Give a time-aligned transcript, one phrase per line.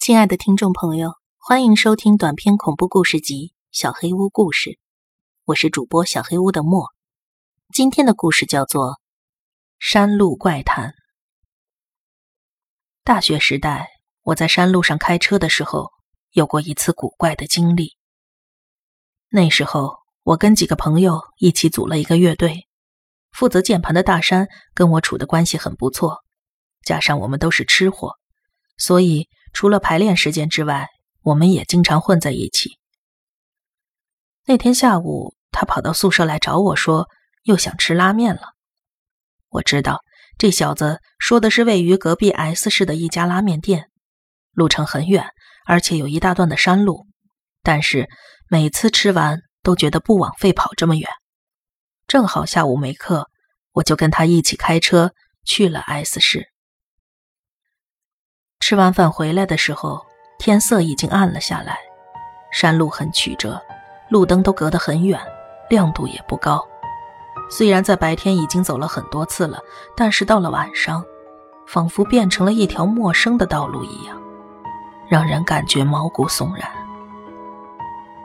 [0.00, 4.70] 亲爱的听众朋友，欢迎收听短篇恐怖故事集《小黑屋故事》，
[5.44, 6.86] 我是主播小黑屋的莫。
[7.74, 8.92] 今天的故事叫做
[9.78, 10.88] 《山路怪谈》。
[13.04, 13.90] 大学时代，
[14.22, 15.90] 我在山路上开车的时候，
[16.30, 17.98] 有过一次古怪的经历。
[19.28, 22.66] 那时候，我跟几个朋友一起组了一个乐队，
[23.32, 26.24] 负责键盘的大山跟我处的关系很不错，
[26.86, 28.14] 加上我们都是吃货，
[28.78, 29.28] 所以。
[29.52, 30.88] 除了排练时间之外，
[31.22, 32.78] 我们也经常混在一起。
[34.46, 37.08] 那天下午，他跑到宿舍来找我说，
[37.42, 38.54] 又想吃拉面了。
[39.48, 40.00] 我知道
[40.38, 43.90] 这小子说的是位于隔壁 S 市的一家拉面店，
[44.52, 45.26] 路程很远，
[45.66, 47.06] 而且有一大段的山路。
[47.62, 48.08] 但是
[48.48, 51.08] 每次吃完都觉得不枉费跑这么远。
[52.06, 53.28] 正好下午没课，
[53.72, 55.12] 我就跟他一起开车
[55.44, 56.49] 去了 S 市。
[58.70, 60.00] 吃完饭回来的时候，
[60.38, 61.76] 天色已经暗了下来，
[62.52, 63.60] 山路很曲折，
[64.08, 65.18] 路灯都隔得很远，
[65.68, 66.64] 亮度也不高。
[67.50, 69.58] 虽然在白天已经走了很多次了，
[69.96, 71.04] 但是到了晚上，
[71.66, 74.16] 仿佛变成了一条陌生的道路一样，
[75.08, 76.70] 让人感觉毛骨悚然。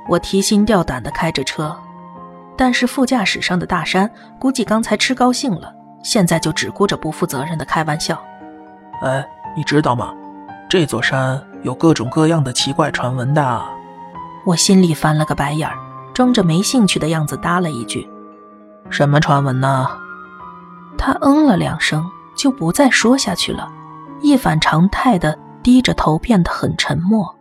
[0.08, 1.76] 我提心吊胆地开着车，
[2.56, 4.08] 但是副驾驶上的大山
[4.40, 5.74] 估计刚才吃高兴了，
[6.04, 8.24] 现在就只顾着不负责任地开玩笑。
[9.02, 10.14] 哎，你知道吗？
[10.78, 13.64] 这座山有各种各样的奇怪传闻的，
[14.46, 15.78] 我心里翻了个白眼儿，
[16.14, 18.06] 装着没兴趣的样子搭了一句
[18.92, 19.88] ：“什么传闻呢？”
[21.00, 23.72] 他嗯了两声，就不再说下去了，
[24.20, 27.34] 一反常态的低着头，变得很沉默。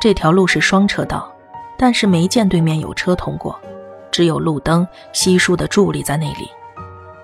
[0.00, 1.30] 这条路是双车道，
[1.78, 3.56] 但是没见对面有车通过，
[4.10, 6.50] 只有路灯稀疏的伫立在那里。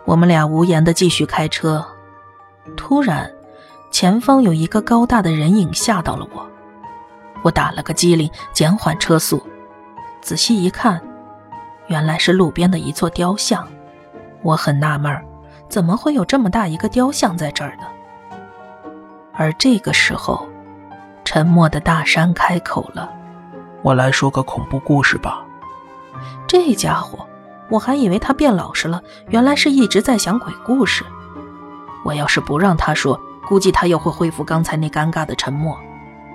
[0.05, 1.85] 我们俩无言的继续开车，
[2.77, 3.29] 突然。
[3.93, 6.45] 前方有一个高大的人影，吓到了我。
[7.43, 9.47] 我打了个激灵，减缓车速，
[10.23, 11.01] 仔细一看，
[11.89, 13.69] 原来是路边的一座雕像。
[14.41, 15.23] 我很纳闷，
[15.69, 17.83] 怎么会有这么大一个雕像在这儿呢？
[19.35, 20.49] 而这个时候，
[21.23, 23.13] 沉默的大山开口了
[23.85, 25.45] ：“我来说个恐怖故事吧。”
[26.49, 27.27] 这家伙，
[27.69, 31.05] 我还以为他变老实了，原来是一直在讲鬼故事。
[32.07, 35.79] 我要是不让他说，估计他又会恢复刚才那尴尬的沉默，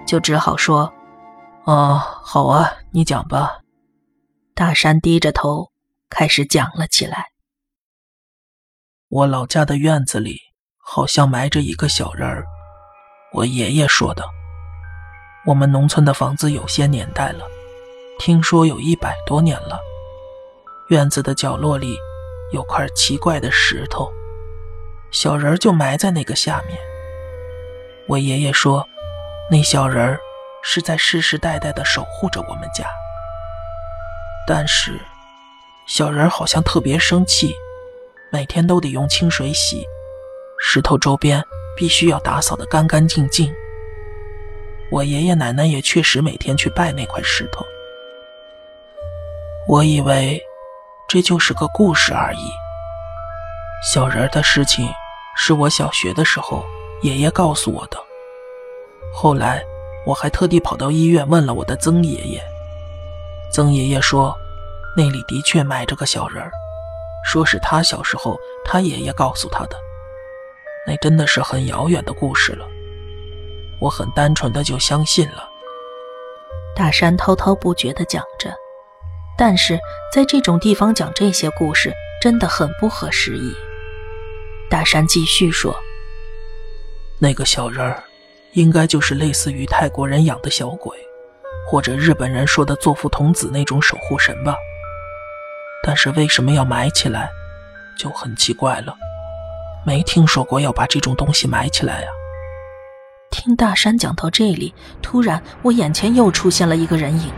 [0.06, 0.94] 就只好说
[1.66, 3.60] ：“哦，好啊，你讲吧。”
[4.54, 5.72] 大山低着头
[6.10, 7.28] 开始讲了起来。
[9.10, 10.40] 我老家的院子里
[10.78, 12.44] 好像埋着一个小人儿，
[13.34, 14.24] 我爷爷说的。
[15.46, 17.46] 我们农村的房子有些年代了，
[18.20, 19.80] 听说有一百多年了。
[20.90, 21.98] 院子的角落里
[22.52, 24.12] 有块奇怪的石头，
[25.12, 26.78] 小人就埋在那个下面。
[28.08, 28.88] 我爷爷说，
[29.52, 30.20] 那小人儿
[30.64, 32.86] 是在世世代代的守护着我们家。
[34.48, 34.98] 但是，
[35.86, 37.54] 小人好像特别生气，
[38.32, 39.86] 每天都得用清水洗，
[40.58, 41.44] 石头周边
[41.76, 43.54] 必须要打扫得干干净净。
[44.90, 47.66] 我爷爷奶奶也确实每天去拜那块石头。
[49.68, 50.42] 我以为
[51.10, 52.50] 这就是个故事而已。
[53.92, 54.90] 小人的事情
[55.36, 56.66] 是我小学的时候。
[57.02, 57.98] 爷爷告诉我的。
[59.14, 59.64] 后来，
[60.06, 62.42] 我还特地跑到医院问了我的曾爷爷。
[63.52, 64.36] 曾爷爷说，
[64.96, 66.52] 那里的确埋着个小人儿，
[67.24, 69.78] 说是他小时候他爷爷告诉他的。
[70.86, 72.66] 那真的是很遥远的故事了。
[73.80, 75.48] 我很单纯的就相信了。
[76.76, 78.54] 大山滔滔不绝的讲着，
[79.38, 79.80] 但是
[80.14, 83.54] 在这种地方讲这些故事真的很不合时宜。
[84.70, 85.76] 大山继续说。
[87.20, 88.04] 那个小人儿，
[88.54, 90.96] 应该就是类似于泰国人养的小鬼，
[91.68, 94.56] 或者日本人说的作父童子那种守护神吧。
[95.84, 97.28] 但是为什么要埋起来，
[97.98, 98.96] 就很奇怪了。
[99.84, 102.08] 没听说过要把这种东西埋起来呀。
[103.32, 107.32] 听大山讲到这里，突然我眼前又出现了一个人影，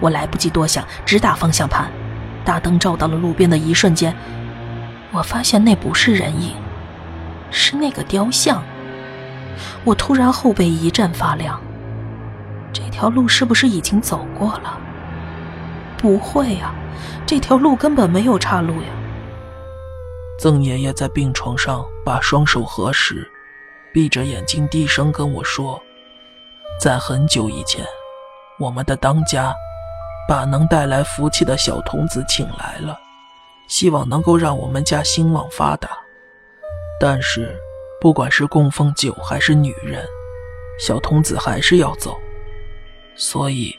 [0.00, 1.88] 我来不及多想，直打方向盘。
[2.44, 4.12] 大灯照到了路边的一瞬间，
[5.12, 6.52] 我发现那不是人影，
[7.52, 8.60] 是那个雕像。
[9.84, 11.60] 我突然后背一阵发凉，
[12.72, 14.78] 这条路是不是已经走过了？
[15.96, 16.74] 不会呀，
[17.26, 18.88] 这条路根本没有岔路呀。
[20.38, 23.30] 曾爷爷在病床上把双手合十，
[23.92, 25.78] 闭着眼睛低声跟我说
[26.80, 27.84] ：“在很久以前，
[28.58, 29.54] 我们的当家
[30.26, 32.98] 把能带来福气的小童子请来了，
[33.68, 35.90] 希望能够让我们家兴旺发达，
[36.98, 37.54] 但是……”
[38.00, 40.02] 不管是供奉酒还是女人，
[40.78, 42.18] 小童子还是要走，
[43.14, 43.78] 所以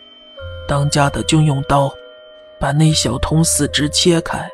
[0.67, 1.91] 当家的就用刀
[2.59, 4.47] 把那小童四肢切开，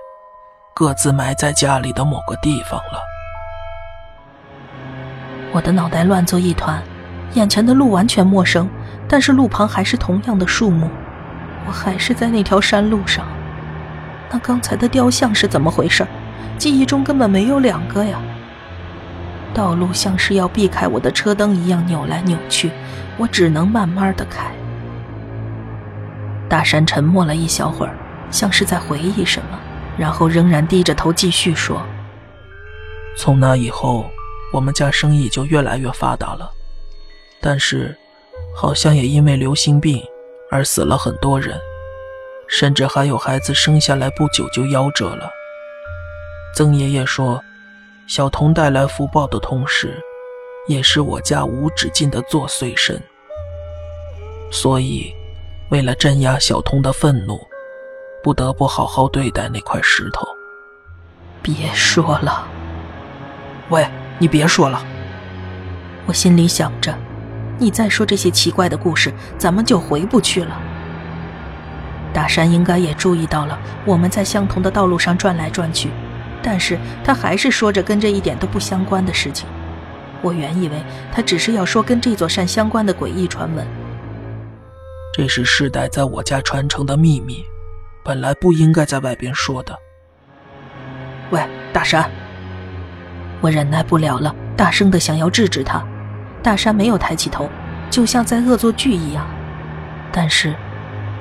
[0.74, 3.02] 各自埋在家里的某个地方了。
[5.52, 6.82] 我的脑袋乱作一团，
[7.34, 8.70] 眼前的路完全陌生，
[9.10, 10.90] 但是路旁还是同样的树木，
[11.66, 13.28] 我还是在那条山路上。
[14.30, 16.08] 那刚才的雕像是怎么回事？
[16.58, 18.18] 记忆中根本没有两个呀。
[19.58, 22.70] 道路像是要避开我的车灯一样扭来扭去，
[23.18, 24.52] 我只能慢慢的开。
[26.48, 27.98] 大山沉默了一小会儿，
[28.30, 29.58] 像是在回忆什么，
[29.98, 31.82] 然后仍然低着头继续说
[33.18, 34.06] ：“从那以后，
[34.54, 36.52] 我们家生意就越来越发达了，
[37.42, 37.98] 但是，
[38.56, 40.00] 好像也因为流行病
[40.52, 41.60] 而死了很多人，
[42.48, 45.32] 甚至还有孩子生下来不久就夭折了。”
[46.54, 47.44] 曾爷爷说。
[48.08, 50.02] 小童带来福报的同时，
[50.66, 52.98] 也是我家无止境的作祟神。
[54.50, 55.14] 所以，
[55.72, 57.38] 为了镇压小童的愤怒，
[58.24, 60.26] 不得不好好对待那块石头。
[61.42, 62.48] 别说了，
[63.72, 63.86] 喂，
[64.20, 64.82] 你别说了。
[66.06, 66.98] 我心里想着，
[67.60, 70.58] 你再说这些奇怪的故事，咱们就回不去了。
[72.14, 75.90] 大山应该也注意到了，我们在相同的道路上转来转去。
[76.42, 79.48] 但是他还是说着跟这一点都不相关的事情。
[80.22, 80.82] 我原以为
[81.12, 83.68] 他只是要说跟这座山相关的诡异传闻。
[85.14, 87.44] 这是世代在我家传承的秘密，
[88.04, 89.78] 本来不应该在外边说的。
[91.32, 91.42] 喂，
[91.74, 92.10] 大山！
[93.42, 95.84] 我忍耐不了了，大声的想要制止他。
[96.42, 97.50] 大山没有抬起头，
[97.90, 99.28] 就像在恶作剧一样。
[100.12, 100.56] 但是，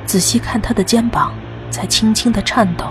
[0.06, 1.34] 仔细看他的肩膀，
[1.70, 2.86] 才轻轻的颤抖。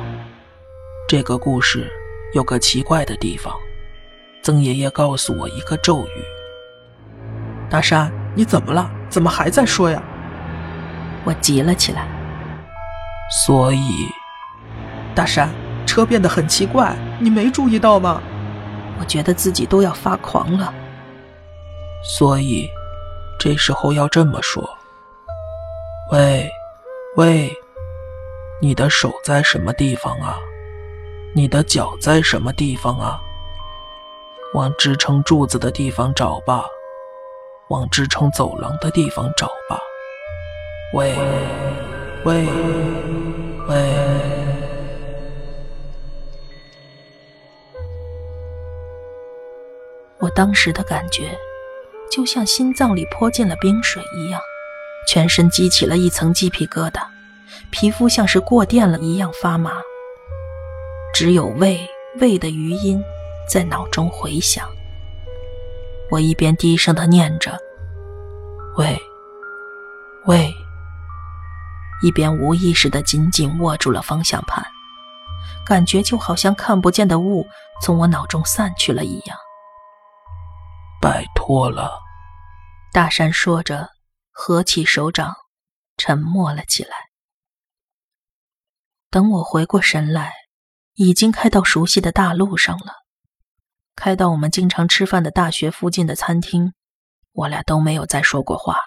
[1.08, 1.90] 这个故事。
[2.36, 3.56] 有个奇怪的地方，
[4.44, 6.26] 曾爷爷告诉我一个咒语。
[7.70, 8.92] 大山，你怎么了？
[9.10, 10.04] 怎么还在说呀？
[11.24, 12.06] 我急了起来。
[13.32, 14.10] 所以，
[15.16, 15.50] 大山，
[15.88, 18.22] 车变得很奇怪，你没注意到吗？
[19.00, 20.74] 我觉得自己都要发狂了。
[22.04, 22.68] 所以，
[23.40, 24.78] 这时候要这么说：
[26.12, 26.52] 喂，
[27.16, 27.50] 喂，
[28.62, 30.36] 你的手在什么地方啊？
[31.38, 33.20] 你的脚在什么地方啊？
[34.54, 36.64] 往支撑柱子的地方找吧，
[37.68, 39.78] 往支撑走廊的地方找吧。
[40.94, 41.14] 喂，
[42.24, 42.48] 喂，
[43.68, 43.96] 喂！
[50.20, 51.38] 我当时的感觉，
[52.10, 54.40] 就像心脏里泼进了冰水一样，
[55.06, 57.02] 全身激起了一层鸡皮疙瘩，
[57.72, 59.82] 皮肤像是过电了一样发麻。
[61.16, 61.80] 只有“喂
[62.20, 63.02] 喂”的余音
[63.50, 64.70] 在脑中回响。
[66.12, 67.58] 我一边低声的念着
[68.76, 69.02] “喂
[70.26, 70.54] 喂”，
[72.04, 74.62] 一边无意识的紧紧握住了方向盘，
[75.66, 77.48] 感觉就好像看不见的雾
[77.82, 79.38] 从我脑中散去了一样。
[81.02, 81.98] 拜托了，
[82.92, 83.88] 大山说着，
[84.32, 85.34] 合起手掌，
[85.96, 86.92] 沉默了起来。
[89.10, 90.34] 等我回过神来。
[90.96, 92.94] 已经开到熟悉的大路上了，
[93.96, 96.72] 开到我们经常吃饭的大学附近的餐厅，
[97.34, 98.78] 我俩都没有再说过话。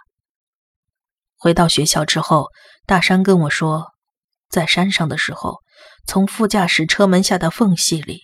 [1.37, 2.49] 回到学校之后，
[2.87, 3.93] 大山跟我说，
[4.49, 5.59] 在山上的时候，
[6.07, 8.23] 从副驾驶车门下的缝隙里，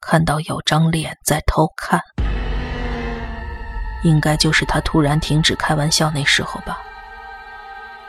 [0.00, 2.00] 看到有张脸在偷看，
[4.02, 6.82] 应该就是他突然停止开玩笑那时候吧。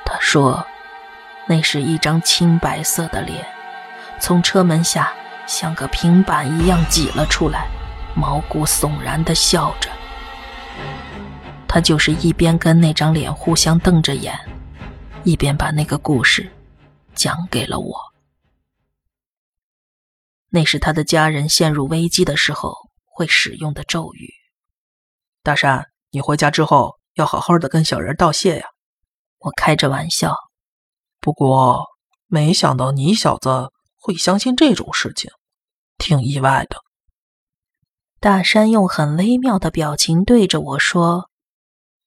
[0.03, 0.65] 他说，
[1.47, 3.58] 那是一张青白色的脸。
[4.19, 5.13] 从车门下
[5.47, 7.67] 像个平板一样挤了出来，
[8.15, 9.89] 毛骨悚然的笑着。
[11.67, 14.38] 他就是一边跟那张脸互相瞪着眼，
[15.23, 16.51] 一边把那个故事
[17.13, 17.95] 讲给了我。
[20.49, 24.33] 那是他的家人陷入危机的时候会使用的咒语。
[25.43, 28.65] 大山，你回家之后要好好的跟小人道谢呀。
[29.38, 30.35] 我开着玩笑，
[31.19, 31.85] 不过
[32.27, 33.71] 没想到你小子。
[33.99, 35.29] 会相信这种事情，
[35.97, 36.77] 挺意外的。
[38.19, 41.29] 大山用很微妙的表情对着我说：“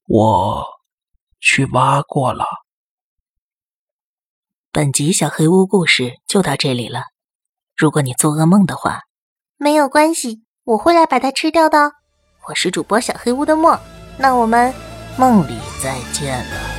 [0.08, 0.66] 我
[1.40, 2.44] 去挖过了。”
[4.72, 7.04] 本集小黑屋故事就到这里了。
[7.76, 9.00] 如果你做噩梦的话，
[9.56, 11.92] 没有关系，我会来把它吃掉的。
[12.49, 13.78] 我是主播小黑屋的墨，
[14.18, 14.72] 那我们
[15.18, 16.72] 梦里再见了。